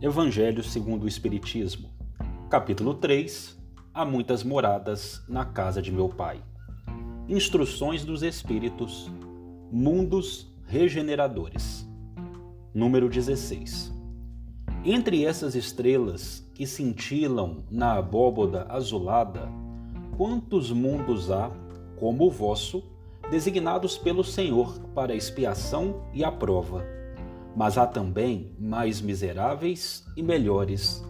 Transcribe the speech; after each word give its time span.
Evangelho 0.00 0.62
segundo 0.62 1.02
o 1.02 1.08
Espiritismo, 1.08 1.88
capítulo 2.48 2.94
3 2.94 3.58
Há 3.92 4.04
muitas 4.04 4.44
moradas 4.44 5.24
na 5.28 5.44
casa 5.44 5.82
de 5.82 5.90
meu 5.90 6.08
Pai. 6.08 6.40
Instruções 7.28 8.04
dos 8.04 8.22
Espíritos, 8.22 9.10
Mundos 9.72 10.54
Regeneradores. 10.68 11.84
Número 12.72 13.08
16. 13.08 13.92
Entre 14.84 15.24
essas 15.24 15.56
estrelas 15.56 16.48
que 16.54 16.64
cintilam 16.64 17.64
na 17.68 17.94
abóboda 17.94 18.66
azulada, 18.68 19.48
quantos 20.16 20.70
mundos 20.70 21.28
há, 21.28 21.50
como 21.98 22.28
o 22.28 22.30
vosso, 22.30 22.84
designados 23.32 23.98
pelo 23.98 24.22
Senhor 24.22 24.78
para 24.94 25.12
expiação 25.12 26.08
e 26.14 26.22
a 26.22 26.30
prova? 26.30 26.97
Mas 27.58 27.76
há 27.76 27.88
também 27.88 28.52
mais 28.56 29.00
miseráveis 29.00 30.06
e 30.16 30.22
melhores, 30.22 31.04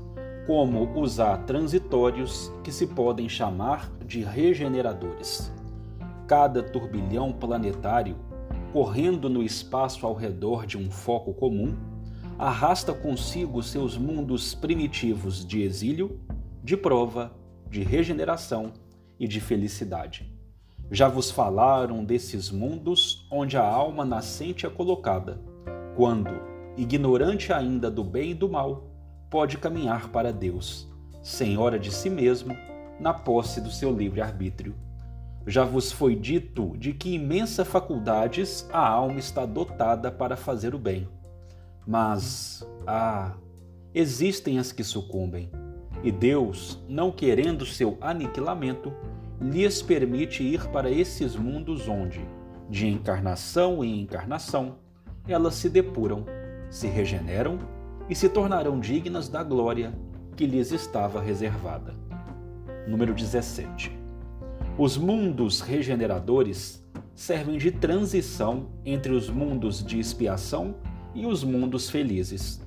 como 0.46 0.98
os 0.98 1.20
há 1.20 1.36
transitórios 1.36 2.50
que 2.64 2.72
se 2.72 2.86
podem 2.86 3.28
chamar 3.28 3.92
de 4.06 4.22
regeneradores. 4.22 5.52
Cada 6.26 6.62
turbilhão 6.62 7.34
planetário, 7.34 8.16
correndo 8.72 9.28
no 9.28 9.42
espaço 9.42 10.06
ao 10.06 10.14
redor 10.14 10.64
de 10.64 10.78
um 10.78 10.90
foco 10.90 11.34
comum, 11.34 11.76
arrasta 12.38 12.94
consigo 12.94 13.62
seus 13.62 13.98
mundos 13.98 14.54
primitivos 14.54 15.44
de 15.44 15.60
exílio, 15.60 16.18
de 16.64 16.78
prova, 16.78 17.30
de 17.68 17.82
regeneração 17.82 18.72
e 19.20 19.28
de 19.28 19.38
felicidade. 19.38 20.32
Já 20.90 21.10
vos 21.10 21.30
falaram 21.30 22.02
desses 22.02 22.50
mundos 22.50 23.28
onde 23.30 23.58
a 23.58 23.62
alma 23.62 24.02
nascente 24.02 24.64
é 24.64 24.70
colocada 24.70 25.46
quando, 25.98 26.30
ignorante 26.76 27.52
ainda 27.52 27.90
do 27.90 28.04
bem 28.04 28.30
e 28.30 28.34
do 28.34 28.48
mal, 28.48 28.88
pode 29.28 29.58
caminhar 29.58 30.10
para 30.10 30.32
Deus, 30.32 30.88
senhora 31.24 31.76
de 31.76 31.90
si 31.90 32.08
mesmo, 32.08 32.56
na 33.00 33.12
posse 33.12 33.60
do 33.60 33.68
seu 33.68 33.92
livre-arbítrio. 33.92 34.76
Já 35.44 35.64
vos 35.64 35.90
foi 35.90 36.14
dito 36.14 36.76
de 36.78 36.92
que 36.92 37.16
imensas 37.16 37.66
faculdades 37.66 38.70
a 38.72 38.78
alma 38.78 39.18
está 39.18 39.44
dotada 39.44 40.08
para 40.08 40.36
fazer 40.36 40.72
o 40.72 40.78
bem. 40.78 41.08
Mas, 41.84 42.64
ah, 42.86 43.34
existem 43.92 44.60
as 44.60 44.70
que 44.70 44.84
sucumbem, 44.84 45.50
e 46.04 46.12
Deus, 46.12 46.80
não 46.88 47.10
querendo 47.10 47.66
seu 47.66 47.98
aniquilamento, 48.00 48.94
lhes 49.40 49.82
permite 49.82 50.44
ir 50.44 50.64
para 50.68 50.92
esses 50.92 51.34
mundos 51.34 51.88
onde, 51.88 52.24
de 52.70 52.86
encarnação 52.86 53.82
em 53.82 54.00
encarnação, 54.00 54.76
elas 55.32 55.54
se 55.54 55.68
depuram, 55.68 56.24
se 56.70 56.86
regeneram 56.86 57.58
e 58.08 58.14
se 58.14 58.28
tornarão 58.28 58.80
dignas 58.80 59.28
da 59.28 59.42
glória 59.42 59.92
que 60.36 60.46
lhes 60.46 60.72
estava 60.72 61.20
reservada. 61.20 61.94
Número 62.86 63.12
17. 63.12 63.92
Os 64.78 64.96
mundos 64.96 65.60
regeneradores 65.60 66.82
servem 67.14 67.58
de 67.58 67.70
transição 67.70 68.68
entre 68.84 69.12
os 69.12 69.28
mundos 69.28 69.84
de 69.84 69.98
expiação 69.98 70.76
e 71.14 71.26
os 71.26 71.42
mundos 71.44 71.90
felizes. 71.90 72.60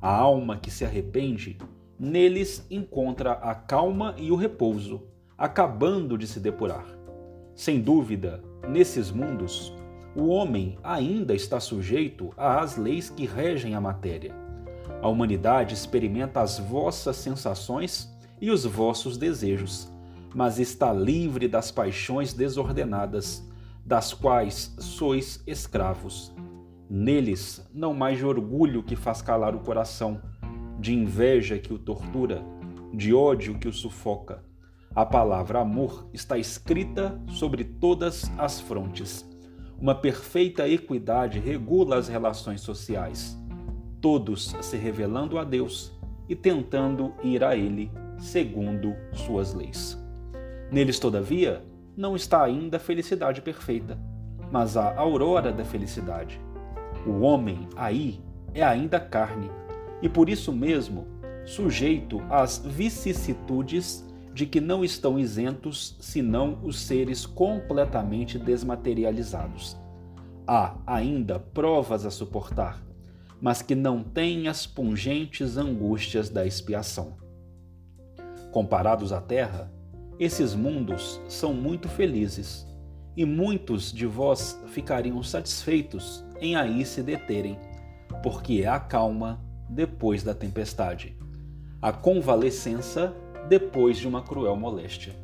A 0.00 0.14
alma 0.14 0.58
que 0.58 0.70
se 0.70 0.84
arrepende, 0.84 1.56
neles 1.98 2.66
encontra 2.70 3.32
a 3.32 3.54
calma 3.54 4.14
e 4.18 4.30
o 4.30 4.36
repouso, 4.36 5.02
acabando 5.36 6.18
de 6.18 6.26
se 6.26 6.38
depurar. 6.38 6.84
Sem 7.54 7.80
dúvida, 7.80 8.44
nesses 8.68 9.10
mundos, 9.10 9.73
o 10.16 10.28
homem 10.28 10.78
ainda 10.82 11.34
está 11.34 11.58
sujeito 11.58 12.32
às 12.36 12.76
leis 12.76 13.10
que 13.10 13.26
regem 13.26 13.74
a 13.74 13.80
matéria. 13.80 14.32
A 15.02 15.08
humanidade 15.08 15.74
experimenta 15.74 16.40
as 16.40 16.58
vossas 16.58 17.16
sensações 17.16 18.08
e 18.40 18.50
os 18.50 18.64
vossos 18.64 19.16
desejos, 19.16 19.90
mas 20.32 20.60
está 20.60 20.92
livre 20.92 21.48
das 21.48 21.72
paixões 21.72 22.32
desordenadas, 22.32 23.44
das 23.84 24.14
quais 24.14 24.74
sois 24.78 25.42
escravos. 25.46 26.32
Neles 26.88 27.68
não 27.74 27.92
mais 27.92 28.18
de 28.18 28.24
orgulho 28.24 28.84
que 28.84 28.94
faz 28.94 29.20
calar 29.20 29.54
o 29.54 29.60
coração, 29.60 30.20
de 30.78 30.94
inveja 30.94 31.58
que 31.58 31.72
o 31.72 31.78
tortura, 31.78 32.44
de 32.92 33.12
ódio 33.12 33.58
que 33.58 33.66
o 33.66 33.72
sufoca. 33.72 34.44
A 34.94 35.04
palavra 35.04 35.60
amor 35.60 36.08
está 36.12 36.38
escrita 36.38 37.20
sobre 37.26 37.64
todas 37.64 38.30
as 38.38 38.60
frontes 38.60 39.33
uma 39.80 39.94
perfeita 39.94 40.68
equidade 40.68 41.38
regula 41.38 41.96
as 41.96 42.08
relações 42.08 42.60
sociais, 42.60 43.38
todos 44.00 44.56
se 44.60 44.76
revelando 44.76 45.38
a 45.38 45.44
Deus 45.44 45.92
e 46.28 46.34
tentando 46.34 47.12
ir 47.22 47.42
a 47.44 47.56
Ele 47.56 47.90
segundo 48.18 48.94
suas 49.12 49.52
leis. 49.54 49.98
Neles, 50.70 50.98
todavia, 50.98 51.62
não 51.96 52.16
está 52.16 52.42
ainda 52.42 52.76
a 52.78 52.80
felicidade 52.80 53.40
perfeita, 53.40 53.98
mas 54.50 54.76
a 54.76 54.96
aurora 54.98 55.52
da 55.52 55.64
felicidade. 55.64 56.40
O 57.06 57.20
homem 57.20 57.68
aí 57.76 58.20
é 58.52 58.62
ainda 58.62 58.98
carne 58.98 59.50
e 60.00 60.08
por 60.08 60.28
isso 60.28 60.52
mesmo 60.52 61.06
sujeito 61.44 62.22
às 62.30 62.58
vicissitudes 62.58 64.03
de 64.34 64.46
que 64.46 64.60
não 64.60 64.84
estão 64.84 65.16
isentos 65.16 65.96
senão 66.00 66.58
os 66.64 66.80
seres 66.80 67.24
completamente 67.24 68.36
desmaterializados. 68.36 69.76
Há 70.44 70.76
ainda 70.84 71.38
provas 71.38 72.04
a 72.04 72.10
suportar, 72.10 72.84
mas 73.40 73.62
que 73.62 73.76
não 73.76 74.02
têm 74.02 74.48
as 74.48 74.66
pungentes 74.66 75.56
angústias 75.56 76.28
da 76.28 76.44
expiação. 76.44 77.16
Comparados 78.50 79.12
à 79.12 79.20
Terra, 79.20 79.72
esses 80.18 80.52
mundos 80.52 81.20
são 81.28 81.54
muito 81.54 81.88
felizes, 81.88 82.66
e 83.16 83.24
muitos 83.24 83.92
de 83.92 84.06
vós 84.06 84.60
ficariam 84.66 85.22
satisfeitos 85.22 86.24
em 86.40 86.56
aí 86.56 86.84
se 86.84 87.02
deterem, 87.02 87.56
porque 88.20 88.62
é 88.62 88.66
a 88.66 88.80
calma 88.80 89.40
depois 89.68 90.24
da 90.24 90.34
tempestade, 90.34 91.16
a 91.80 91.92
convalescença 91.92 93.14
depois 93.48 93.98
de 93.98 94.08
uma 94.08 94.22
cruel 94.22 94.56
moléstia. 94.56 95.14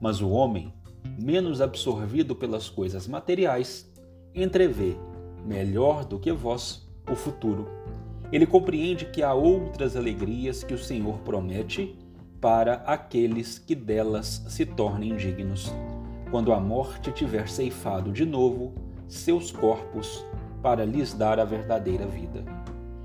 Mas 0.00 0.20
o 0.20 0.30
homem, 0.30 0.72
menos 1.20 1.60
absorvido 1.60 2.34
pelas 2.34 2.68
coisas 2.68 3.06
materiais, 3.06 3.90
entrevê, 4.34 4.96
melhor 5.44 6.04
do 6.04 6.18
que 6.18 6.32
vós, 6.32 6.88
o 7.10 7.14
futuro. 7.14 7.68
Ele 8.32 8.46
compreende 8.46 9.06
que 9.06 9.22
há 9.22 9.34
outras 9.34 9.96
alegrias 9.96 10.64
que 10.64 10.74
o 10.74 10.78
Senhor 10.78 11.18
promete 11.18 11.96
para 12.40 12.74
aqueles 12.86 13.58
que 13.58 13.74
delas 13.74 14.44
se 14.48 14.64
tornem 14.64 15.14
dignos, 15.16 15.72
quando 16.30 16.52
a 16.52 16.58
morte 16.58 17.12
tiver 17.12 17.48
ceifado 17.48 18.10
de 18.10 18.24
novo 18.24 18.74
seus 19.06 19.52
corpos 19.52 20.24
para 20.62 20.84
lhes 20.84 21.12
dar 21.12 21.38
a 21.38 21.44
verdadeira 21.44 22.06
vida. 22.06 22.42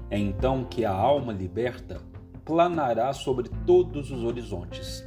É 0.09 0.18
então 0.18 0.63
que 0.63 0.85
a 0.85 0.91
alma 0.91 1.34
liberta 1.34 2.00
planará 2.47 3.12
sobre 3.12 3.50
todos 3.66 4.09
os 4.09 4.24
horizontes. 4.24 5.03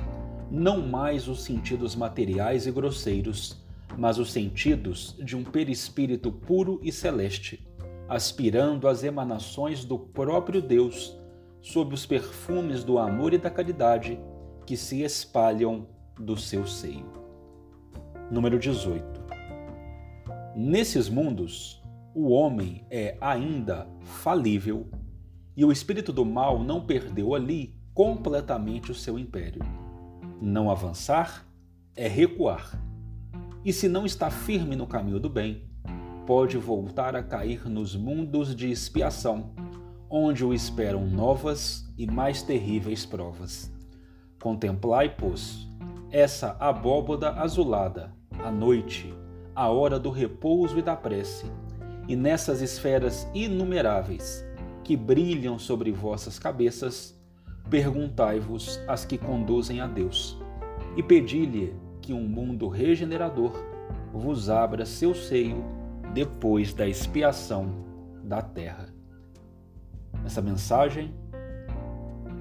Não 0.50 0.86
mais 0.86 1.26
os 1.26 1.42
sentidos 1.42 1.96
materiais 1.96 2.66
e 2.66 2.70
grosseiros, 2.70 3.64
mas 3.96 4.18
os 4.18 4.30
sentidos 4.30 5.16
de 5.24 5.34
um 5.34 5.42
perispírito 5.42 6.30
puro 6.30 6.78
e 6.82 6.92
celeste, 6.92 7.66
aspirando 8.06 8.86
às 8.86 9.02
emanações 9.02 9.86
do 9.86 9.98
próprio 9.98 10.60
Deus, 10.60 11.18
sob 11.62 11.94
os 11.94 12.04
perfumes 12.04 12.84
do 12.84 12.98
amor 12.98 13.32
e 13.32 13.38
da 13.38 13.48
caridade 13.48 14.20
que 14.66 14.76
se 14.76 15.00
espalham 15.02 15.88
do 16.18 16.36
seu 16.36 16.66
seio. 16.66 17.10
Número 18.30 18.58
18. 18.58 19.02
Nesses 20.54 21.08
mundos, 21.08 21.82
o 22.14 22.28
homem 22.28 22.84
é 22.90 23.16
ainda 23.18 23.88
falível 24.03 24.86
e 25.60 25.65
o 25.65 25.71
espírito 25.71 26.10
do 26.10 26.24
mal 26.24 26.65
não 26.65 26.80
perdeu 26.80 27.34
ali 27.34 27.74
completamente 27.92 28.91
o 28.91 28.95
seu 28.95 29.18
império. 29.18 29.60
Não 30.41 30.71
avançar 30.71 31.47
é 31.95 32.09
recuar. 32.09 32.83
E 33.62 33.71
se 33.71 33.86
não 33.86 34.07
está 34.07 34.30
firme 34.30 34.74
no 34.74 34.86
caminho 34.86 35.21
do 35.21 35.28
bem, 35.28 35.68
pode 36.27 36.57
voltar 36.57 37.15
a 37.15 37.22
cair 37.22 37.68
nos 37.68 37.95
mundos 37.95 38.57
de 38.57 38.71
expiação, 38.71 39.51
onde 40.09 40.42
o 40.47 40.54
esperam 40.54 41.07
novas 41.07 41.92
e 41.98 42.06
mais 42.06 42.41
terríveis 42.41 43.04
provas. 43.04 43.71
Contemplai, 44.42 45.15
pois, 45.15 45.68
essa 46.10 46.56
abóboda 46.59 47.33
azulada, 47.33 48.15
a 48.42 48.51
noite, 48.51 49.13
a 49.54 49.68
hora 49.68 49.98
do 49.98 50.09
repouso 50.09 50.78
e 50.78 50.83
da 50.83 50.97
prece, 50.97 51.53
e 52.09 52.16
nessas 52.16 52.63
esferas 52.63 53.28
inumeráveis, 53.34 54.42
que 54.84 54.97
brilham 54.97 55.59
sobre 55.59 55.92
vossas 55.92 56.38
cabeças, 56.38 57.18
perguntai-vos 57.68 58.80
as 58.88 59.04
que 59.04 59.18
conduzem 59.18 59.80
a 59.80 59.86
Deus, 59.86 60.38
e 60.97 61.03
pedi-lhe 61.03 61.74
que 62.00 62.12
um 62.12 62.27
mundo 62.27 62.68
regenerador 62.68 63.53
vos 64.12 64.50
abra 64.50 64.84
seu 64.84 65.15
seio 65.15 65.65
depois 66.12 66.74
da 66.74 66.88
expiação 66.88 67.72
da 68.24 68.42
terra. 68.42 68.88
Essa 70.24 70.42
mensagem 70.42 71.15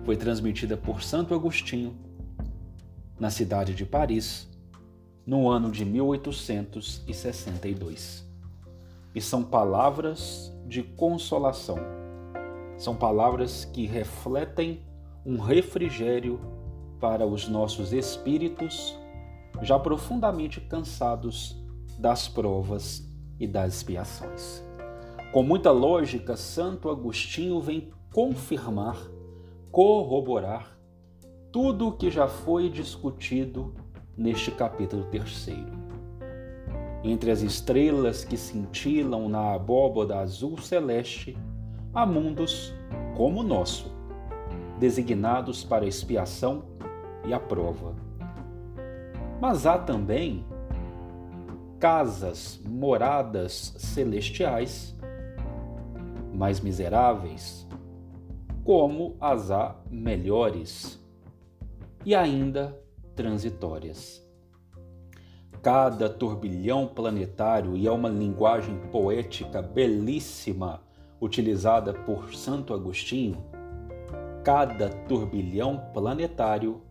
foi 0.04 0.18
transmitida 0.18 0.76
por 0.76 1.04
Santo 1.04 1.36
Agostinho 1.36 1.96
na 3.20 3.30
cidade 3.30 3.76
de 3.76 3.86
Paris 3.86 4.50
no 5.26 5.48
ano 5.48 5.72
de 5.72 5.86
1862. 5.86 8.28
E 9.14 9.22
são 9.22 9.44
palavras 9.44 10.52
de 10.66 10.82
consolação. 10.82 11.99
São 12.80 12.96
palavras 12.96 13.66
que 13.66 13.86
refletem 13.86 14.80
um 15.26 15.38
refrigério 15.38 16.40
para 16.98 17.28
os 17.28 17.46
nossos 17.46 17.92
espíritos 17.92 18.98
já 19.62 19.78
profundamente 19.78 20.62
cansados 20.62 21.62
das 21.98 22.30
provas 22.30 23.06
e 23.38 23.46
das 23.46 23.76
expiações. 23.76 24.64
Com 25.34 25.44
muita 25.44 25.72
lógica, 25.72 26.38
Santo 26.38 26.90
Agostinho 26.90 27.60
vem 27.60 27.92
confirmar, 28.14 28.98
corroborar 29.70 30.80
tudo 31.52 31.90
o 31.90 31.92
que 31.92 32.10
já 32.10 32.30
foi 32.30 32.70
discutido 32.70 33.76
neste 34.16 34.52
capítulo 34.52 35.04
terceiro. 35.12 35.78
Entre 37.04 37.30
as 37.30 37.42
estrelas 37.42 38.24
que 38.24 38.38
cintilam 38.38 39.28
na 39.28 39.54
abóboda 39.54 40.20
azul 40.20 40.58
celeste, 40.58 41.38
há 41.94 42.06
mundos 42.06 42.74
como 43.16 43.42
o 43.42 43.44
nosso, 43.44 43.92
designados 44.80 45.64
para 45.64 45.86
a 45.86 45.88
expiação 45.88 46.64
e 47.26 47.34
a 47.34 47.40
prova. 47.40 47.96
Mas 49.42 49.66
há 49.66 49.78
também 49.78 50.46
casas, 51.80 52.62
moradas 52.68 53.74
celestiais 53.78 54.96
mais 56.34 56.60
miseráveis, 56.60 57.68
como 58.64 59.18
as 59.20 59.52
há 59.52 59.76
melhores 59.90 61.04
e 62.06 62.14
ainda 62.14 62.78
transitórias. 63.16 64.26
Cada 65.62 66.10
turbilhão 66.10 66.88
planetário, 66.88 67.76
e 67.76 67.86
é 67.86 67.92
uma 67.92 68.08
linguagem 68.08 68.80
poética 68.92 69.62
belíssima 69.62 70.82
utilizada 71.22 71.94
por 71.94 72.34
Santo 72.34 72.74
Agostinho, 72.74 73.44
cada 74.44 74.90
turbilhão 74.90 75.92
planetário 75.94 76.82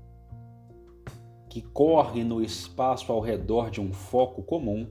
que 1.48 1.62
corre 1.62 2.22
no 2.22 2.42
espaço 2.42 3.10
ao 3.10 3.20
redor 3.20 3.70
de 3.70 3.80
um 3.80 3.92
foco 3.92 4.42
comum, 4.42 4.86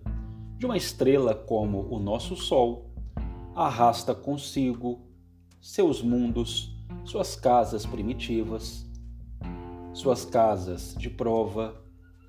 de 0.57 0.65
uma 0.65 0.75
estrela 0.75 1.35
como 1.35 1.87
o 1.93 1.99
nosso 1.99 2.35
Sol, 2.35 2.89
arrasta 3.55 4.15
consigo 4.15 5.07
seus 5.61 6.01
mundos, 6.01 6.75
suas 7.05 7.35
casas 7.35 7.85
primitivas, 7.85 8.89
suas 9.93 10.25
casas 10.25 10.95
de 10.97 11.09
prova, 11.09 11.75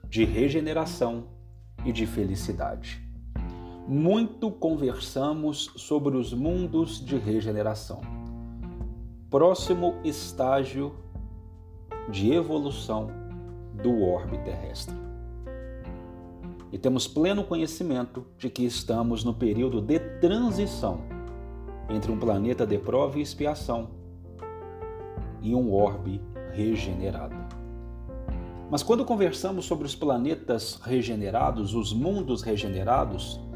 de 0.09 0.25
regeneração 0.25 1.29
e 1.85 1.93
de 1.93 2.07
felicidade. 2.07 3.08
Muito 3.91 4.51
conversamos 4.51 5.73
sobre 5.75 6.15
os 6.15 6.35
mundos 6.35 7.03
de 7.03 7.17
regeneração. 7.17 8.03
Próximo 9.31 9.95
estágio 10.05 10.95
de 12.11 12.31
evolução 12.31 13.09
do 13.83 14.03
orbe 14.03 14.37
terrestre. 14.45 14.95
E 16.71 16.77
temos 16.77 17.09
pleno 17.09 17.43
conhecimento 17.43 18.27
de 18.37 18.51
que 18.51 18.63
estamos 18.63 19.25
no 19.25 19.33
período 19.33 19.81
de 19.81 19.99
transição 20.21 21.01
entre 21.89 22.13
um 22.13 22.19
planeta 22.19 22.67
de 22.67 22.77
prova 22.77 23.19
e 23.19 23.23
expiação 23.23 23.89
e 25.41 25.55
um 25.55 25.73
orbe 25.73 26.21
regenerado. 26.53 27.37
Mas 28.71 28.83
quando 28.83 29.03
conversamos 29.03 29.65
sobre 29.65 29.87
os 29.87 29.95
planetas 29.95 30.79
regenerados, 30.83 31.75
os 31.75 31.95
mundos 31.95 32.43
regenerados, 32.43 33.48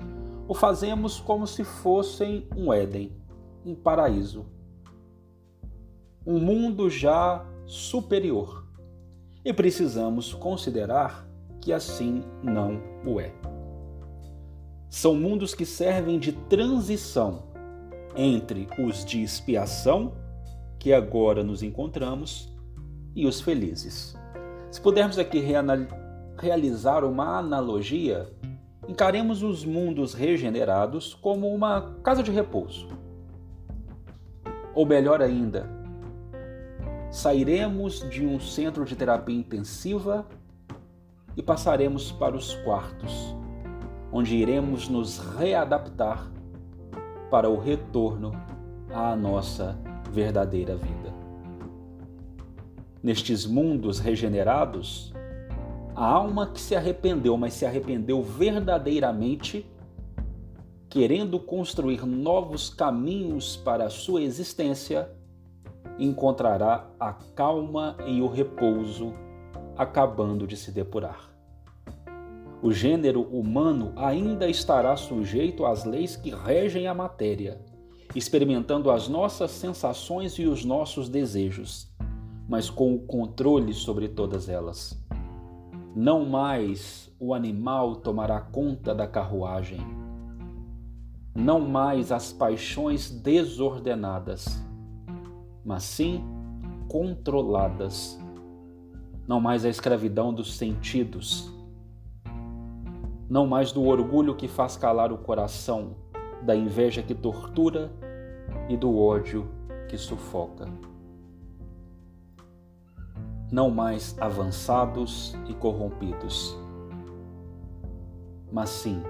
o 0.49 0.55
fazemos 0.55 1.21
como 1.21 1.47
se 1.47 1.65
fossem 1.65 2.47
um 2.57 2.73
Éden, 2.73 3.13
um 3.65 3.75
paraíso, 3.75 4.45
um 6.27 6.39
mundo 6.39 6.91
já 6.91 7.45
superior. 7.67 8.67
E 9.45 9.53
precisamos 9.53 10.33
considerar 10.33 11.27
que 11.61 11.73
assim 11.73 12.23
não 12.43 12.81
o 13.05 13.21
é. 13.21 13.33
São 14.89 15.15
mundos 15.15 15.55
que 15.55 15.65
servem 15.65 16.19
de 16.19 16.33
transição 16.33 17.45
entre 18.15 18.69
os 18.79 19.05
de 19.05 19.23
expiação, 19.23 20.13
que 20.79 20.93
agora 20.93 21.43
nos 21.43 21.63
encontramos, 21.63 22.53
e 23.15 23.27
os 23.27 23.41
felizes. 23.41 24.17
Se 24.71 24.81
pudermos 24.81 25.19
aqui 25.19 25.43
realizar 26.39 27.05
uma 27.05 27.39
analogia, 27.39 28.29
encaremos 28.89 29.43
os 29.43 29.65
mundos 29.65 30.15
regenerados 30.15 31.15
como 31.15 31.53
uma 31.55 31.95
casa 32.03 32.23
de 32.23 32.31
repouso. 32.31 32.89
Ou 34.75 34.85
melhor 34.85 35.23
ainda, 35.23 35.69
sairemos 37.11 38.09
de 38.09 38.27
um 38.27 38.41
centro 38.41 38.85
de 38.85 38.97
terapia 38.97 39.37
intensiva 39.37 40.27
e 41.37 41.43
passaremos 41.43 42.11
para 42.11 42.37
os 42.37 42.55
quartos, 42.57 43.37
onde 44.11 44.35
iremos 44.37 44.89
nos 44.89 45.19
readaptar 45.19 46.31
para 47.31 47.49
o 47.49 47.59
retorno 47.59 48.33
à 48.93 49.15
nossa 49.15 49.79
verdadeira 50.11 50.77
vida. 50.77 51.13
Nestes 53.03 53.47
mundos 53.47 53.99
regenerados, 53.99 55.13
a 55.95 56.05
alma 56.05 56.47
que 56.47 56.61
se 56.61 56.75
arrependeu, 56.75 57.37
mas 57.37 57.55
se 57.55 57.67
arrependeu 57.67 58.23
verdadeiramente, 58.23 59.67
querendo 60.89 61.39
construir 61.39 62.07
novos 62.07 62.71
caminhos 62.71 63.57
para 63.57 63.87
a 63.87 63.91
sua 63.91 64.23
existência, 64.23 65.11
encontrará 65.99 66.89
a 66.99 67.13
calma 67.13 67.97
e 68.07 68.21
o 68.21 68.29
repouso 68.29 69.13
acabando 69.77 70.47
de 70.47 70.57
se 70.57 70.71
depurar 70.71 71.33
o 72.63 72.71
gênero 72.71 73.23
humano 73.23 73.93
ainda 73.97 74.49
estará 74.49 74.97
sujeito 74.97 75.67
às 75.67 75.85
leis 75.85 76.15
que 76.15 76.31
regem 76.31 76.87
a 76.87 76.95
matéria, 76.95 77.61
experimentando 78.15 78.89
as 78.89 79.09
nossas 79.09 79.51
sensações 79.51 80.35
e 80.35 80.47
os 80.47 80.65
nossos 80.65 81.09
desejos, 81.09 81.93
mas 82.49 82.71
com 82.71 82.95
o 82.95 83.01
controle 83.01 83.75
sobre 83.75 84.09
todas 84.09 84.49
elas. 84.49 85.02
Não 85.95 86.25
mais 86.25 87.11
o 87.19 87.35
animal 87.35 87.97
tomará 87.97 88.41
conta 88.41 88.95
da 88.95 89.07
carruagem. 89.07 89.81
Não 91.35 91.61
mais 91.61 92.13
as 92.13 92.33
paixões 92.33 93.11
desordenadas, 93.11 94.63
mas 95.65 95.83
sim 95.83 96.25
controladas. 96.89 98.19
Não 99.27 99.41
mais 99.41 99.65
a 99.65 99.69
escravidão 99.69 100.33
dos 100.33 100.57
sentidos 100.57 101.53
não 103.33 103.47
mais 103.47 103.73
do 103.73 103.83
orgulho 103.87 104.35
que 104.35 104.47
faz 104.47 104.77
calar 104.77 105.11
o 105.11 105.17
coração, 105.17 105.97
da 106.43 106.55
inveja 106.55 107.03
que 107.03 107.15
tortura 107.15 107.91
e 108.69 108.77
do 108.77 108.99
ódio 108.99 109.49
que 109.89 109.97
sufoca. 109.97 110.69
Não 113.53 113.71
mais 113.71 114.17
avançados 114.19 115.37
e 115.47 115.53
corrompidos, 115.53 116.57
mas 118.51 118.71
sim 118.71 119.03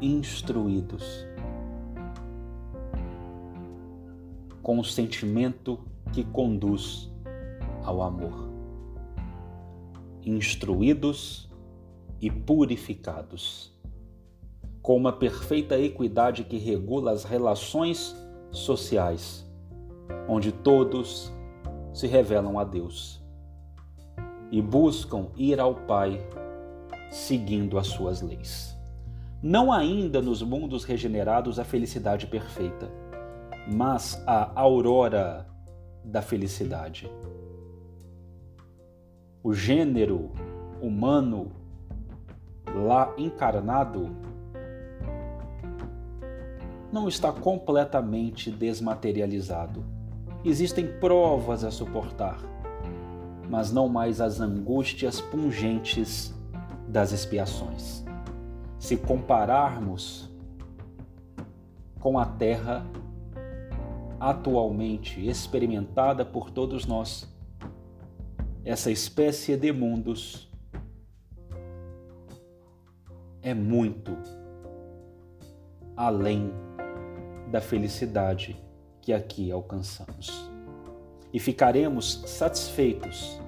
instruídos, 0.00 1.24
com 4.60 4.80
o 4.80 4.84
sentimento 4.84 5.78
que 6.12 6.24
conduz 6.24 7.08
ao 7.84 8.02
amor. 8.02 8.50
Instruídos 10.24 11.48
e 12.20 12.28
purificados, 12.28 13.72
com 14.82 14.96
uma 14.96 15.12
perfeita 15.12 15.78
equidade 15.78 16.42
que 16.42 16.58
regula 16.58 17.12
as 17.12 17.22
relações 17.22 18.12
sociais, 18.50 19.48
onde 20.28 20.50
todos 20.50 21.32
se 21.92 22.08
revelam 22.08 22.58
a 22.58 22.64
Deus 22.64 23.23
e 24.54 24.62
buscam 24.62 25.26
ir 25.36 25.58
ao 25.58 25.74
Pai 25.74 26.24
seguindo 27.10 27.76
as 27.76 27.88
suas 27.88 28.22
leis. 28.22 28.78
Não 29.42 29.72
ainda 29.72 30.22
nos 30.22 30.42
mundos 30.42 30.84
regenerados 30.84 31.58
a 31.58 31.64
felicidade 31.64 32.28
perfeita, 32.28 32.88
mas 33.74 34.22
a 34.24 34.52
aurora 34.54 35.44
da 36.04 36.22
felicidade. 36.22 37.10
O 39.42 39.52
gênero 39.52 40.30
humano 40.80 41.50
lá 42.72 43.12
encarnado 43.18 44.16
não 46.92 47.08
está 47.08 47.32
completamente 47.32 48.52
desmaterializado. 48.52 49.84
Existem 50.44 50.86
provas 51.00 51.64
a 51.64 51.72
suportar, 51.72 52.53
mas 53.48 53.72
não 53.72 53.88
mais 53.88 54.20
as 54.20 54.40
angústias 54.40 55.20
pungentes 55.20 56.34
das 56.88 57.12
expiações. 57.12 58.04
Se 58.78 58.96
compararmos 58.96 60.30
com 62.00 62.18
a 62.18 62.26
terra 62.26 62.84
atualmente 64.20 65.26
experimentada 65.26 66.24
por 66.24 66.50
todos 66.50 66.86
nós, 66.86 67.28
essa 68.64 68.90
espécie 68.90 69.56
de 69.56 69.72
mundos 69.72 70.50
é 73.42 73.52
muito 73.52 74.16
além 75.96 76.50
da 77.50 77.60
felicidade 77.60 78.56
que 79.00 79.12
aqui 79.12 79.52
alcançamos. 79.52 80.53
E 81.34 81.40
ficaremos 81.40 82.22
satisfeitos 82.28 83.40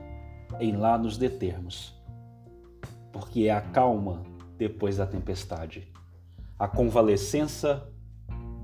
em 0.59 0.77
lá 0.77 0.99
nos 0.99 1.17
determos, 1.17 1.95
porque 3.13 3.45
é 3.45 3.53
a 3.53 3.61
calma 3.61 4.25
depois 4.59 4.97
da 4.97 5.07
tempestade, 5.07 5.87
a 6.59 6.67
convalescença 6.67 7.89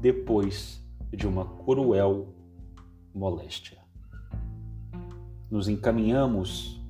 depois 0.01 0.85
de 1.13 1.25
uma 1.25 1.45
cruel 1.45 2.35
moléstia. 3.15 3.79
Nos 5.49 5.69
encaminhamos 5.69 6.83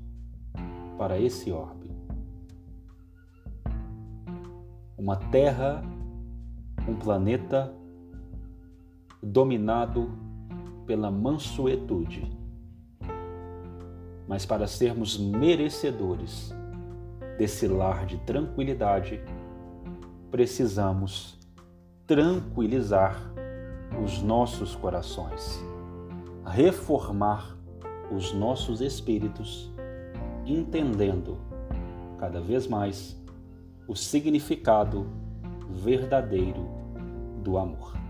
para 0.96 1.20
esse 1.20 1.52
orbe. 1.52 1.90
Uma 4.96 5.16
terra, 5.16 5.82
um 6.88 6.94
planeta 6.96 7.70
dominado 9.22 10.21
pela 10.86 11.10
mansuetude. 11.10 12.30
Mas 14.28 14.46
para 14.46 14.66
sermos 14.66 15.18
merecedores 15.18 16.54
desse 17.38 17.66
lar 17.66 18.06
de 18.06 18.18
tranquilidade, 18.18 19.20
precisamos 20.30 21.38
tranquilizar 22.06 23.20
os 24.02 24.22
nossos 24.22 24.74
corações, 24.74 25.62
reformar 26.46 27.56
os 28.10 28.32
nossos 28.32 28.80
espíritos, 28.80 29.70
entendendo 30.46 31.38
cada 32.18 32.40
vez 32.40 32.66
mais 32.66 33.20
o 33.86 33.94
significado 33.94 35.06
verdadeiro 35.68 36.68
do 37.42 37.58
amor. 37.58 38.01